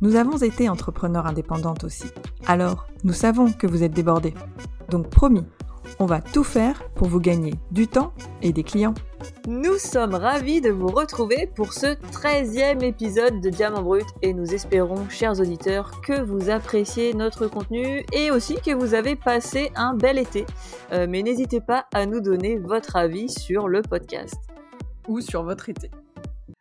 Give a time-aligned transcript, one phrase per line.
[0.00, 2.06] Nous avons été entrepreneurs indépendantes aussi.
[2.46, 4.34] Alors, nous savons que vous êtes débordés.
[4.90, 5.44] Donc promis,
[5.98, 8.94] on va tout faire pour vous gagner du temps et des clients.
[9.48, 14.54] Nous sommes ravis de vous retrouver pour ce 13e épisode de Diamant Brut et nous
[14.54, 19.94] espérons, chers auditeurs, que vous appréciez notre contenu et aussi que vous avez passé un
[19.94, 20.46] bel été.
[20.92, 24.36] Euh, mais n'hésitez pas à nous donner votre avis sur le podcast.
[25.08, 25.90] Ou sur votre été.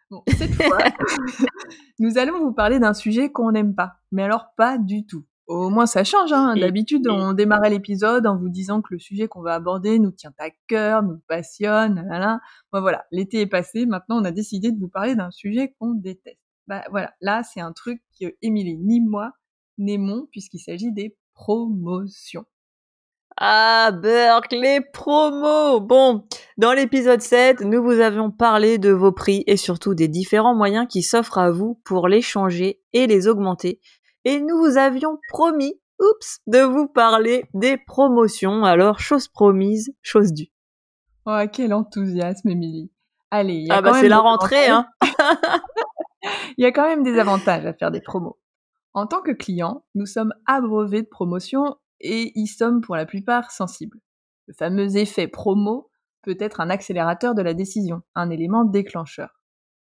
[0.09, 0.77] Bon, cette fois,
[1.99, 5.25] nous allons vous parler d'un sujet qu'on n'aime pas, mais alors pas du tout.
[5.47, 6.33] Au moins ça change.
[6.33, 6.55] Hein.
[6.55, 10.33] D'habitude, on démarrait l'épisode en vous disant que le sujet qu'on va aborder nous tient
[10.39, 12.05] à cœur, nous passionne.
[12.09, 12.39] Là,
[12.72, 13.86] Bon, voilà, l'été est passé.
[13.86, 16.39] Maintenant, on a décidé de vous parler d'un sujet qu'on déteste.
[16.67, 19.31] Bah voilà, là, c'est un truc que Émilie ni moi
[19.77, 22.45] n'aimons puisqu'il s'agit des promotions.
[23.39, 26.25] Ah, Burke, les promos Bon,
[26.57, 30.88] dans l'épisode 7, nous vous avions parlé de vos prix et surtout des différents moyens
[30.89, 33.80] qui s'offrent à vous pour les changer et les augmenter.
[34.25, 38.63] Et nous vous avions promis, oups, de vous parler des promotions.
[38.63, 40.49] Alors, chose promise, chose due.
[41.27, 42.89] Oh, quel enthousiasme, Émilie.
[43.30, 44.88] Allez, il y a ah bah c'est la rentrée, hein
[46.58, 48.39] Il y a quand même des avantages à faire des promos.
[48.95, 53.52] En tant que client, nous sommes abreuvés de promotions et y sommes pour la plupart
[53.52, 54.00] sensibles.
[54.48, 55.90] Le fameux effet promo
[56.23, 59.42] peut être un accélérateur de la décision, un élément déclencheur.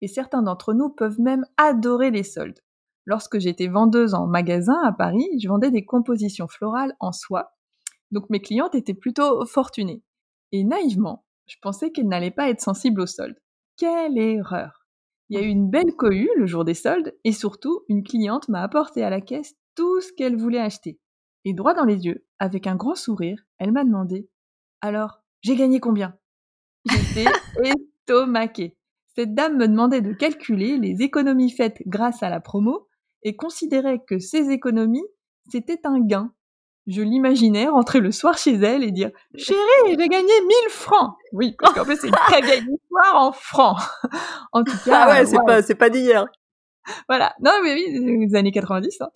[0.02, 2.60] Et certains d'entre nous peuvent même adorer les soldes.
[3.06, 7.54] Lorsque j'étais vendeuse en magasin à Paris, je vendais des compositions florales en soie,
[8.12, 10.04] donc mes clientes étaient plutôt fortunées.
[10.52, 13.40] Et naïvement, je pensais qu'elles n'allaient pas être sensibles aux soldes.
[13.76, 14.86] Quelle erreur
[15.30, 18.48] Il y a eu une belle cohue le jour des soldes, et surtout, une cliente
[18.50, 21.00] m'a apporté à la caisse tout ce qu'elle voulait acheter.
[21.46, 24.30] Et droit dans les yeux, avec un grand sourire, elle m'a demandé
[24.82, 26.16] Alors, j'ai gagné combien?
[26.86, 27.26] J'étais
[27.64, 28.78] estomaquée.
[29.16, 32.88] Cette dame me demandait de calculer les économies faites grâce à la promo
[33.24, 35.06] et considérait que ces économies,
[35.50, 36.34] c'était un gain.
[36.88, 41.56] Je l'imaginais rentrer le soir chez elle et dire Chérie, j'ai gagné 1000 francs Oui,
[41.58, 43.78] parce qu'en fait, c'est une très vieille histoire en francs.
[44.52, 45.06] en tout cas.
[45.06, 46.26] Ah ouais, c'est pas, c'est pas d'hier
[47.08, 47.34] voilà.
[47.42, 49.02] Non, mais oui, les années 90.
[49.02, 49.10] Hein.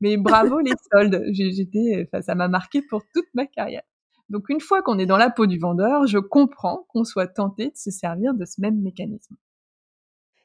[0.00, 1.24] Mais bravo les soldes.
[1.32, 3.82] J'étais, enfin, ça m'a marqué pour toute ma carrière.
[4.30, 7.66] Donc une fois qu'on est dans la peau du vendeur, je comprends qu'on soit tenté
[7.66, 9.36] de se servir de ce même mécanisme.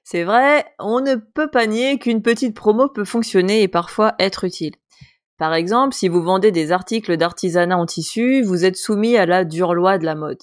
[0.04, 4.44] C'est vrai, on ne peut pas nier qu'une petite promo peut fonctionner et parfois être
[4.44, 4.74] utile.
[5.38, 9.46] Par exemple, si vous vendez des articles d'artisanat en tissu, vous êtes soumis à la
[9.46, 10.40] dure loi de la mode.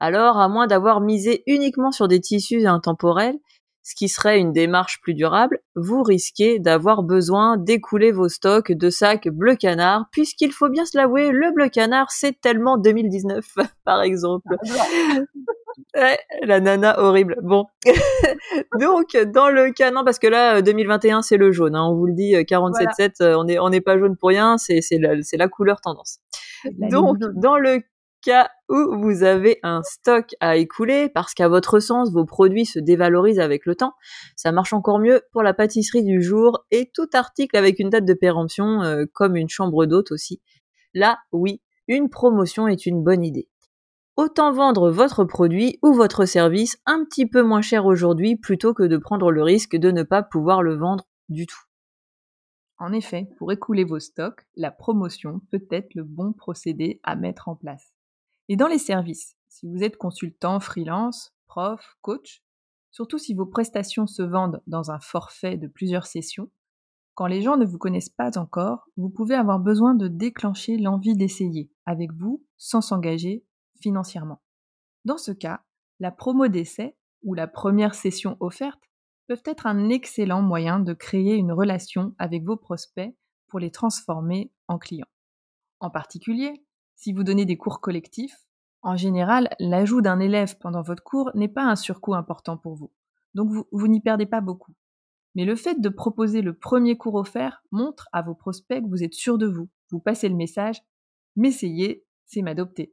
[0.00, 3.38] Alors, à moins d'avoir misé uniquement sur des tissus intemporels,
[3.88, 8.90] ce qui serait une démarche plus durable, vous risquez d'avoir besoin d'écouler vos stocks de
[8.90, 13.46] sacs bleu canard, puisqu'il faut bien se l'avouer, le bleu canard, c'est tellement 2019,
[13.86, 14.56] par exemple.
[15.96, 17.38] Ah, la nana horrible.
[17.42, 17.64] Bon.
[18.78, 21.74] Donc, dans le cas, non, parce que là, 2021, c'est le jaune.
[21.74, 24.58] Hein, on vous le dit, 47,7, euh, on n'est on est pas jaune pour rien,
[24.58, 26.18] c'est la, la couleur tendance.
[26.90, 27.80] Donc, dans le
[28.22, 32.78] cas où vous avez un stock à écouler parce qu'à votre sens vos produits se
[32.78, 33.94] dévalorisent avec le temps,
[34.36, 38.04] ça marche encore mieux pour la pâtisserie du jour et tout article avec une date
[38.04, 40.40] de péremption euh, comme une chambre d'hôte aussi.
[40.94, 43.48] Là, oui, une promotion est une bonne idée.
[44.16, 48.82] Autant vendre votre produit ou votre service un petit peu moins cher aujourd'hui plutôt que
[48.82, 51.60] de prendre le risque de ne pas pouvoir le vendre du tout.
[52.78, 57.48] En effet, pour écouler vos stocks, la promotion peut être le bon procédé à mettre
[57.48, 57.92] en place.
[58.48, 62.42] Et dans les services, si vous êtes consultant, freelance, prof, coach,
[62.90, 66.50] surtout si vos prestations se vendent dans un forfait de plusieurs sessions,
[67.14, 71.16] quand les gens ne vous connaissent pas encore, vous pouvez avoir besoin de déclencher l'envie
[71.16, 73.44] d'essayer avec vous sans s'engager
[73.80, 74.40] financièrement.
[75.04, 75.62] Dans ce cas,
[76.00, 78.80] la promo d'essai ou la première session offerte
[79.26, 83.14] peuvent être un excellent moyen de créer une relation avec vos prospects
[83.48, 85.08] pour les transformer en clients.
[85.80, 86.64] En particulier,
[86.98, 88.44] si vous donnez des cours collectifs,
[88.82, 92.92] en général, l'ajout d'un élève pendant votre cours n'est pas un surcoût important pour vous.
[93.34, 94.74] Donc vous, n'y perdez pas beaucoup.
[95.36, 99.04] Mais le fait de proposer le premier cours offert montre à vos prospects que vous
[99.04, 99.68] êtes sûr de vous.
[99.90, 100.82] Vous passez le message
[101.36, 102.92] M'essayer, c'est m'adopter.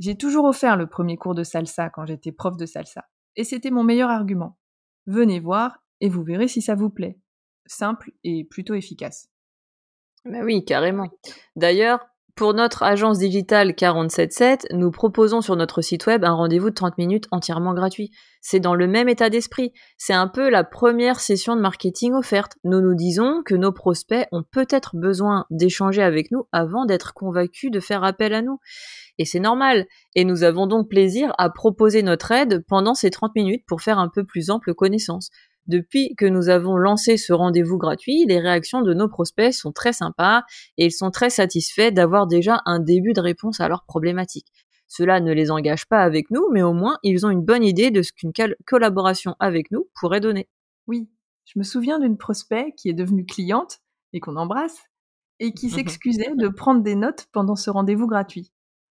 [0.00, 3.08] J'ai toujours offert le premier cours de salsa quand j'étais prof de salsa.
[3.36, 4.58] Et c'était mon meilleur argument.
[5.06, 7.20] Venez voir et vous verrez si ça vous plaît.
[7.66, 9.28] Simple et plutôt efficace.
[10.24, 11.08] Bah oui, carrément.
[11.54, 12.04] D'ailleurs,
[12.38, 16.96] Pour notre agence digitale 477, nous proposons sur notre site web un rendez-vous de 30
[16.96, 18.12] minutes entièrement gratuit.
[18.42, 19.72] C'est dans le même état d'esprit.
[19.96, 22.52] C'est un peu la première session de marketing offerte.
[22.62, 27.72] Nous nous disons que nos prospects ont peut-être besoin d'échanger avec nous avant d'être convaincus
[27.72, 28.60] de faire appel à nous.
[29.18, 29.86] Et c'est normal.
[30.14, 33.98] Et nous avons donc plaisir à proposer notre aide pendant ces 30 minutes pour faire
[33.98, 35.30] un peu plus ample connaissance.
[35.68, 39.92] Depuis que nous avons lancé ce rendez-vous gratuit, les réactions de nos prospects sont très
[39.92, 40.42] sympas
[40.78, 44.50] et ils sont très satisfaits d'avoir déjà un début de réponse à leurs problématiques.
[44.86, 47.90] Cela ne les engage pas avec nous, mais au moins ils ont une bonne idée
[47.90, 48.32] de ce qu'une
[48.64, 50.48] collaboration avec nous pourrait donner.
[50.86, 51.10] Oui,
[51.44, 53.80] je me souviens d'une prospect qui est devenue cliente
[54.14, 54.78] et qu'on embrasse
[55.38, 58.50] et qui s'excusait de prendre des notes pendant ce rendez-vous gratuit.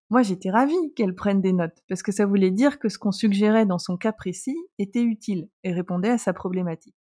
[0.08, 3.10] Moi, j'étais ravie qu'elle prenne des notes, parce que ça voulait dire que ce qu'on
[3.10, 6.94] suggérait dans son cas précis était utile et répondait à sa problématique.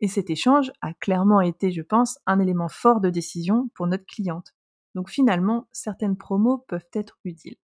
[0.00, 4.04] Et cet échange a clairement été, je pense, un élément fort de décision pour notre
[4.04, 4.54] cliente.
[4.94, 7.56] Donc finalement, certaines promos peuvent être utiles.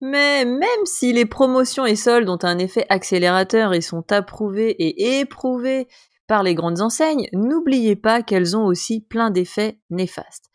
[0.00, 5.20] Mais même si les promotions et soldes ont un effet accélérateur et sont approuvées et
[5.20, 5.86] éprouvées
[6.26, 10.49] par les grandes enseignes, n'oubliez pas qu'elles ont aussi plein d'effets néfastes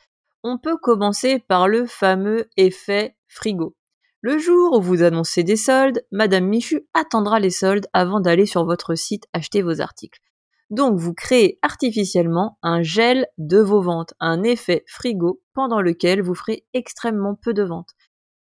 [0.47, 3.75] on peut commencer par le fameux effet frigo.
[4.21, 8.63] Le jour où vous annoncez des soldes, Madame Michu attendra les soldes avant d'aller sur
[8.63, 10.19] votre site acheter vos articles.
[10.69, 16.35] Donc vous créez artificiellement un gel de vos ventes, un effet frigo pendant lequel vous
[16.35, 17.95] ferez extrêmement peu de ventes.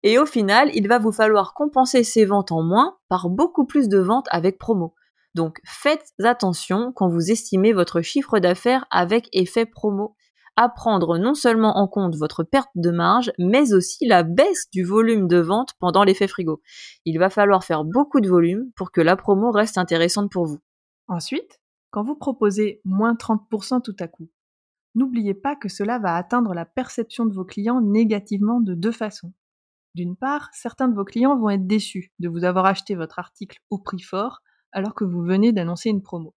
[0.02, 3.88] Et au final, il va vous falloir compenser ces ventes en moins par beaucoup plus
[3.88, 4.96] de ventes avec promo.
[5.36, 10.16] Donc faites attention quand vous estimez votre chiffre d'affaires avec effet promo
[10.56, 14.84] à prendre non seulement en compte votre perte de marge, mais aussi la baisse du
[14.84, 16.60] volume de vente pendant l'effet frigo.
[17.04, 20.58] Il va falloir faire beaucoup de volume pour que la promo reste intéressante pour vous.
[21.08, 21.60] Ensuite,
[21.90, 24.28] quand vous proposez moins 30% tout à coup,
[24.94, 29.32] n'oubliez pas que cela va atteindre la perception de vos clients négativement de deux façons.
[29.94, 33.58] D'une part, certains de vos clients vont être déçus de vous avoir acheté votre article
[33.70, 34.40] au prix fort
[34.72, 36.34] alors que vous venez d'annoncer une promo.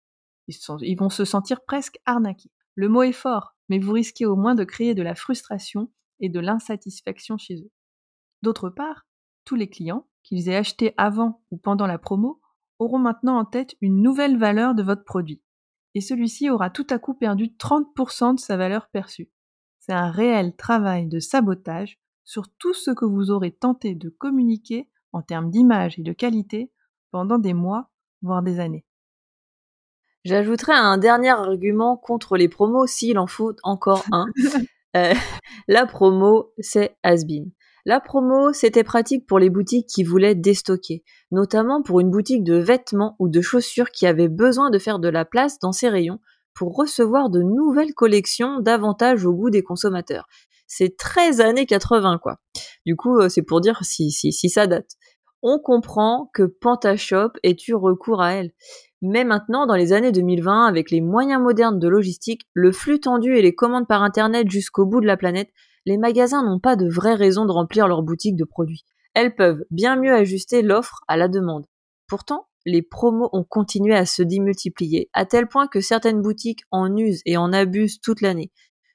[0.48, 2.50] Ils, vont se sentir presque arnaqués.
[2.74, 5.90] Le mot est fort, mais vous risquez au moins de créer de la frustration
[6.20, 7.70] et de l'insatisfaction chez eux.
[8.42, 9.06] D'autre part,
[9.44, 12.40] tous les clients, qu'ils aient acheté avant ou pendant la promo,
[12.78, 15.42] auront maintenant en tête une nouvelle valeur de votre produit,
[15.94, 19.30] et celui-ci aura tout à coup perdu 30% de sa valeur perçue.
[19.78, 24.90] C'est un réel travail de sabotage sur tout ce que vous aurez tenté de communiquer
[25.12, 26.72] en termes d'image et de qualité
[27.10, 27.90] pendant des mois,
[28.22, 28.84] voire des années.
[30.24, 34.26] J'ajouterai un dernier argument contre les promos s'il en faut encore un.
[34.96, 35.12] Euh,
[35.66, 37.50] la promo, c'est has -been.
[37.84, 42.54] La promo, c'était pratique pour les boutiques qui voulaient déstocker, notamment pour une boutique de
[42.54, 46.20] vêtements ou de chaussures qui avait besoin de faire de la place dans ses rayons
[46.54, 50.28] pour recevoir de nouvelles collections davantage au goût des consommateurs.
[50.66, 52.36] C'est 13 années 80, quoi.
[52.86, 54.92] Du coup, euh, c'est pour dire si, si, si ça date.
[55.42, 58.52] On comprend que Pantashop ait eu recours à elle.
[59.06, 63.36] Mais maintenant, dans les années 2020, avec les moyens modernes de logistique, le flux tendu
[63.36, 65.50] et les commandes par Internet jusqu'au bout de la planète,
[65.84, 68.86] les magasins n'ont pas de vraie raison de remplir leurs boutiques de produits.
[69.12, 71.66] Elles peuvent bien mieux ajuster l'offre à la demande.
[72.08, 76.96] Pourtant, les promos ont continué à se démultiplier, à tel point que certaines boutiques en
[76.96, 78.52] usent et en abusent toute l'année,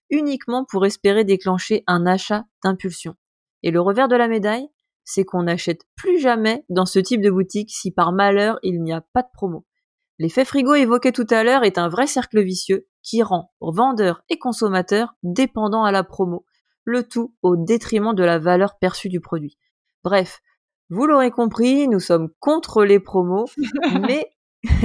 [0.10, 3.14] uniquement pour espérer déclencher un achat d'impulsion.
[3.62, 4.70] Et le revers de la médaille,
[5.04, 8.92] c'est qu'on n'achète plus jamais dans ce type de boutique si par malheur il n'y
[8.92, 9.68] a pas de promo.
[10.20, 14.38] L'effet frigo évoqué tout à l'heure est un vrai cercle vicieux qui rend vendeurs et
[14.38, 16.46] consommateurs dépendants à la promo,
[16.84, 19.58] le tout au détriment de la valeur perçue du produit.
[20.04, 20.42] Bref,
[20.90, 23.46] vous l'aurez compris, nous sommes contre les promos,
[24.02, 24.30] mais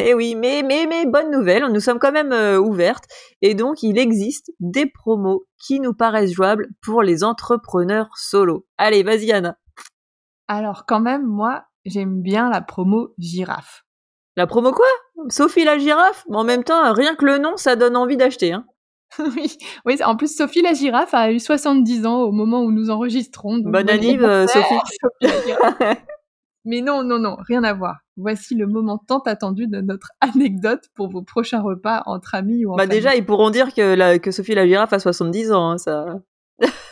[0.01, 3.07] eh oui, mais mais mais bonne nouvelle, nous sommes quand même euh, ouvertes
[3.43, 8.69] et donc il existe des promos qui nous paraissent jouables pour les entrepreneurs solo.
[8.79, 9.59] Allez, vas-y Anna.
[10.47, 13.85] Alors quand même, moi, j'aime bien la promo girafe.
[14.37, 14.87] La promo quoi?
[15.29, 16.25] Sophie la girafe?
[16.29, 18.53] Mais en même temps, rien que le nom, ça donne envie d'acheter.
[18.53, 18.67] Hein.
[19.37, 22.91] oui, oui, en plus, Sophie la girafe a eu 70 ans au moment où nous
[22.91, 23.59] enregistrons.
[23.59, 24.75] Bonne année, euh, Sophie.
[26.67, 27.99] Mais non, non, non, rien à voir.
[28.17, 32.73] Voici le moment tant attendu de notre anecdote pour vos prochains repas entre amis ou
[32.73, 35.71] en Bah déjà, ils pourront dire que, la, que Sophie la girafe a 70 ans,
[35.71, 36.07] hein, ça...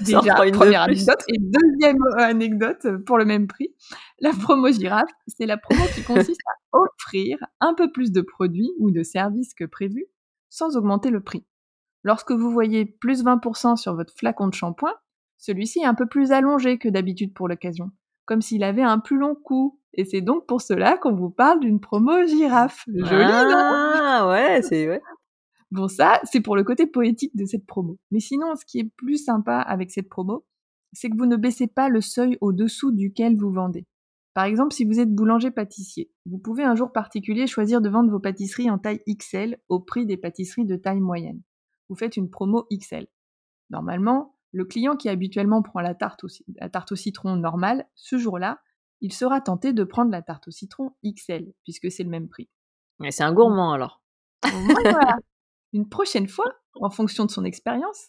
[0.00, 1.22] Déjà, une première anecdote.
[1.28, 3.68] Et deuxième anecdote pour le même prix.
[4.20, 8.72] La promo girafe, c'est la promo qui consiste à offrir un peu plus de produits
[8.78, 10.06] ou de services que prévu
[10.48, 11.46] sans augmenter le prix.
[12.04, 14.94] Lorsque vous voyez plus 20% sur votre flacon de shampoing,
[15.38, 17.90] celui-ci est un peu plus allongé que d'habitude pour l'occasion,
[18.26, 19.80] comme s'il avait un plus long cou.
[19.94, 22.84] Et c'est donc pour cela qu'on vous parle d'une promo girafe.
[22.88, 25.02] Joli, ah, ouais, c'est ouais.
[25.72, 27.98] Bon, ça, c'est pour le côté poétique de cette promo.
[28.10, 30.44] Mais sinon, ce qui est plus sympa avec cette promo,
[30.92, 33.86] c'est que vous ne baissez pas le seuil au-dessous duquel vous vendez.
[34.34, 38.20] Par exemple, si vous êtes boulanger-pâtissier, vous pouvez un jour particulier choisir de vendre vos
[38.20, 41.40] pâtisseries en taille XL au prix des pâtisseries de taille moyenne.
[41.88, 43.06] Vous faites une promo XL.
[43.70, 46.28] Normalement, le client qui habituellement prend la tarte au,
[46.60, 48.60] la tarte au citron normale, ce jour-là,
[49.00, 52.50] il sera tenté de prendre la tarte au citron XL, puisque c'est le même prix.
[52.98, 54.02] Mais c'est un gourmand alors.
[55.72, 58.08] Une prochaine fois, en fonction de son expérience,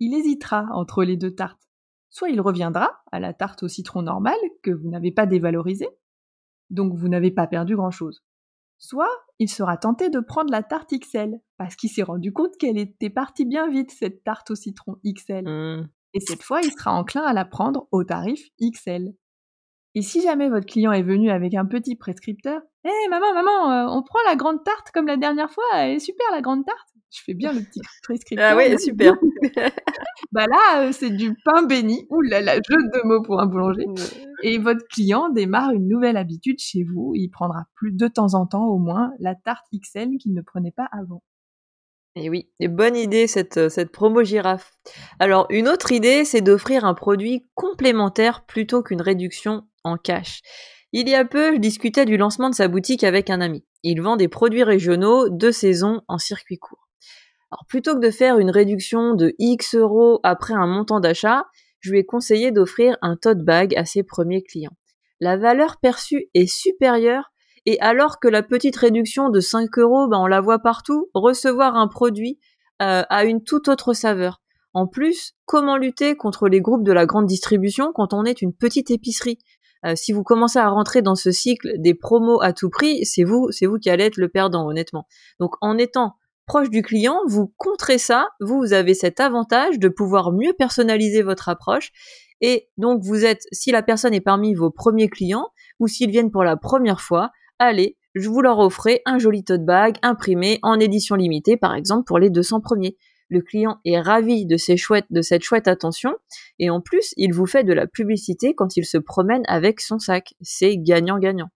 [0.00, 1.68] il hésitera entre les deux tartes.
[2.10, 5.88] Soit il reviendra à la tarte au citron normale que vous n'avez pas dévalorisée,
[6.70, 8.22] donc vous n'avez pas perdu grand-chose.
[8.78, 12.78] Soit il sera tenté de prendre la tarte XL, parce qu'il s'est rendu compte qu'elle
[12.78, 15.44] était partie bien vite, cette tarte au citron XL.
[15.44, 15.88] Mmh.
[16.14, 19.14] Et cette fois, il sera enclin à la prendre au tarif XL.
[19.94, 23.86] Et si jamais votre client est venu avec un petit prescripteur, Hé maman, maman, euh,
[23.96, 26.91] on prend la grande tarte comme la dernière fois, elle est super la grande tarte.
[27.12, 28.52] Je fais bien le petit prescripteur.
[28.52, 29.14] Ah oui, super.
[30.32, 32.06] bah là, euh, c'est du pain béni.
[32.08, 33.84] Ouh là là, jeu de mots pour un boulanger.
[34.42, 37.12] Et votre client démarre une nouvelle habitude chez vous.
[37.14, 40.72] Il prendra plus de temps en temps au moins la tarte XL qu'il ne prenait
[40.72, 41.22] pas avant.
[42.14, 44.72] Et oui, et bonne idée cette, euh, cette promo girafe.
[45.18, 50.40] Alors une autre idée, c'est d'offrir un produit complémentaire plutôt qu'une réduction en cash.
[50.92, 53.64] Il y a peu, je discutais du lancement de sa boutique avec un ami.
[53.82, 56.91] Il vend des produits régionaux de saison en circuit court.
[57.52, 61.44] Alors plutôt que de faire une réduction de X euros après un montant d'achat,
[61.80, 64.72] je lui ai conseillé d'offrir un tote bag à ses premiers clients.
[65.20, 67.30] La valeur perçue est supérieure
[67.66, 71.76] et alors que la petite réduction de 5 euros, ben on la voit partout, recevoir
[71.76, 72.40] un produit
[72.80, 74.40] euh, a une toute autre saveur.
[74.72, 78.54] En plus, comment lutter contre les groupes de la grande distribution quand on est une
[78.54, 79.38] petite épicerie?
[79.84, 83.24] Euh, Si vous commencez à rentrer dans ce cycle des promos à tout prix, c'est
[83.24, 85.06] vous, c'est vous qui allez être le perdant, honnêtement.
[85.38, 86.14] Donc, en étant
[86.52, 91.48] proche du client, vous contrez ça, vous avez cet avantage de pouvoir mieux personnaliser votre
[91.48, 91.92] approche.
[92.42, 95.46] Et donc, vous êtes, si la personne est parmi vos premiers clients
[95.80, 99.64] ou s'ils viennent pour la première fois, allez, je vous leur offrais un joli tote
[99.64, 102.98] bag imprimé en édition limitée, par exemple pour les 200 premiers.
[103.30, 106.12] Le client est ravi de, ces chouettes, de cette chouette attention
[106.58, 109.98] et en plus, il vous fait de la publicité quand il se promène avec son
[109.98, 110.34] sac.
[110.42, 111.48] C'est gagnant-gagnant.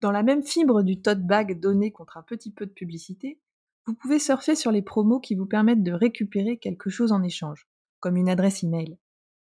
[0.00, 3.40] Dans la même fibre du tote bag donné contre un petit peu de publicité,
[3.86, 7.68] vous pouvez surfer sur les promos qui vous permettent de récupérer quelque chose en échange,
[8.00, 8.98] comme une adresse email.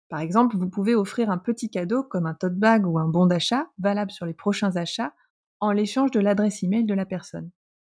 [0.08, 3.26] Par exemple, vous pouvez offrir un petit cadeau comme un tote bag ou un bon
[3.26, 5.14] d'achat valable sur les prochains achats
[5.60, 7.50] en l'échange de l'adresse email de la personne.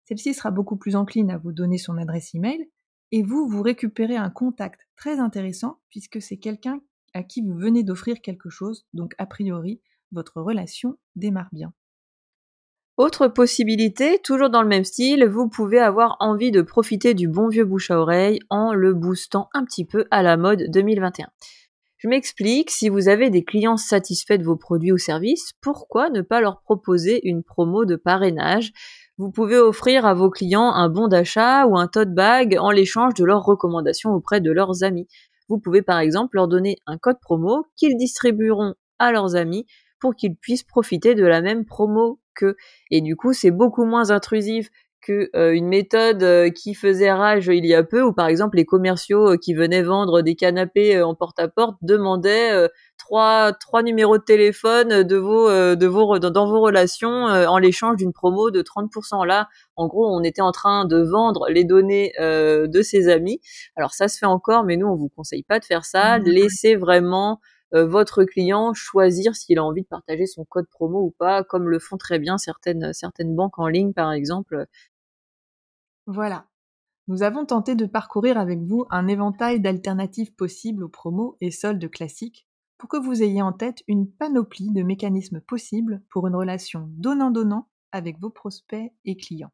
[0.05, 2.69] Celle-ci sera beaucoup plus encline à vous donner son adresse email
[3.11, 6.81] et vous, vous récupérez un contact très intéressant puisque c'est quelqu'un
[7.13, 9.81] à qui vous venez d'offrir quelque chose, donc a priori,
[10.11, 11.73] votre relation démarre bien.
[12.95, 17.47] Autre possibilité, toujours dans le même style, vous pouvez avoir envie de profiter du bon
[17.47, 21.25] vieux bouche à oreille en le boostant un petit peu à la mode 2021.
[21.97, 26.21] Je m'explique, si vous avez des clients satisfaits de vos produits ou services, pourquoi ne
[26.21, 28.71] pas leur proposer une promo de parrainage?
[29.17, 33.15] Vous pouvez offrir à vos clients un bon d'achat ou un tote bag en l'échange
[33.15, 35.07] de leurs recommandations auprès de leurs amis.
[35.49, 39.65] Vous pouvez par exemple leur donner un code promo qu'ils distribueront à leurs amis
[40.03, 42.57] pour qu'ils puissent profiter de la même promo que.
[42.91, 44.69] Et du coup, c'est beaucoup moins intrusif
[45.01, 48.65] que euh, méthode euh, qui faisait rage il y a peu, où par exemple les
[48.65, 52.67] commerciaux euh, qui venaient vendre des canapés en porte-à-porte demandaient
[52.97, 58.11] trois trois numéros de téléphone de vos de vos dans, vos relations en l'échange d'une
[58.11, 59.25] promo de 30%.
[59.25, 63.39] Là, en gros, on était en train de vendre les données de ses amis.
[63.77, 66.19] Alors ça se fait encore, mais nous on vous conseille pas de faire ça.
[66.19, 67.39] Mmh, Laissez vraiment
[67.73, 71.79] votre client choisir s'il a envie de partager son code promo ou pas, comme le
[71.79, 74.67] font très bien certaines certaines banques en ligne par exemple.
[76.05, 76.45] Voilà.
[77.07, 81.89] Nous avons tenté de parcourir avec vous un éventail d'alternatives possibles aux promos et soldes
[81.89, 86.89] classiques pour que vous ayez en tête une panoplie de mécanismes possibles pour une relation
[86.91, 89.51] donnant-donnant avec vos prospects et clients.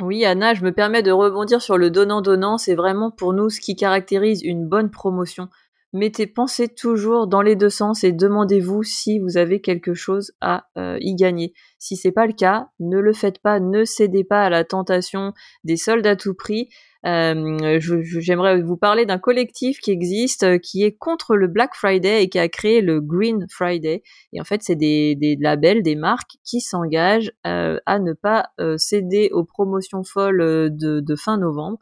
[0.00, 2.58] Oui, Anna, je me permets de rebondir sur le donnant-donnant.
[2.58, 5.48] C'est vraiment pour nous ce qui caractérise une bonne promotion.
[5.92, 10.68] Mettez, pensez toujours dans les deux sens et demandez-vous si vous avez quelque chose à
[10.78, 11.52] euh, y gagner.
[11.78, 15.32] Si c'est pas le cas, ne le faites pas, ne cédez pas à la tentation
[15.64, 16.68] des soldes à tout prix.
[17.06, 22.22] Euh, J'aimerais vous parler d'un collectif qui existe, euh, qui est contre le Black Friday
[22.22, 24.04] et qui a créé le Green Friday.
[24.32, 29.44] Et en fait, c'est des, labels, des marques qui s'engagent à ne pas céder aux
[29.44, 31.78] promotions folles de fin novembre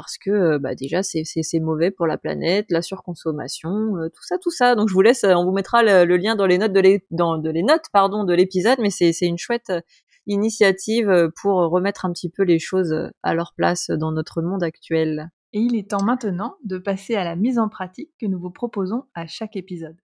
[0.00, 4.38] parce que euh, bah, déjà c'est mauvais pour la planète, la surconsommation, euh, tout ça,
[4.38, 4.76] tout ça.
[4.76, 8.78] Donc je vous laisse, on vous mettra le, lien dans les notes de de l'épisode,
[8.80, 9.80] mais c'est une chouette euh,
[10.26, 15.30] initiative pour remettre un petit peu les choses à leur place dans notre monde actuel.
[15.52, 18.50] Et il est temps maintenant de passer à la mise en pratique que nous vous
[18.50, 19.96] proposons à chaque épisode.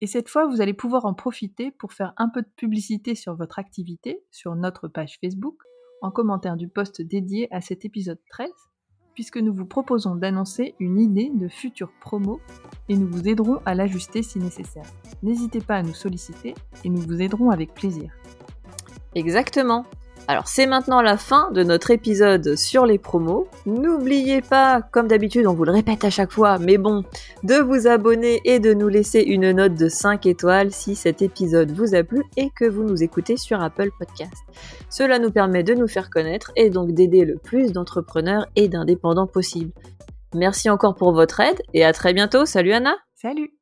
[0.00, 3.34] Et cette fois, vous allez pouvoir en profiter pour faire un peu de publicité sur
[3.34, 5.56] votre activité sur notre page Facebook
[6.00, 8.50] en commentaire du post dédié à cet épisode 13,
[9.16, 12.38] puisque nous vous proposons d'annoncer une idée de future promo
[12.88, 14.86] et nous vous aiderons à l'ajuster si nécessaire.
[15.24, 16.54] N'hésitez pas à nous solliciter
[16.84, 18.12] et nous vous aiderons avec plaisir.
[19.16, 19.86] Exactement.
[20.28, 23.46] Alors c'est maintenant la fin de notre épisode sur les promos.
[23.64, 27.04] N'oubliez pas, comme d'habitude on vous le répète à chaque fois, mais bon,
[27.44, 31.70] de vous abonner et de nous laisser une note de 5 étoiles si cet épisode
[31.70, 34.44] vous a plu et que vous nous écoutez sur Apple Podcast.
[34.90, 39.28] Cela nous permet de nous faire connaître et donc d'aider le plus d'entrepreneurs et d'indépendants
[39.28, 39.72] possible.
[40.34, 42.46] Merci encore pour votre aide et à très bientôt.
[42.46, 43.55] Salut Anna Salut